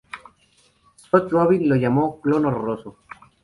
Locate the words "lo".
1.69-1.75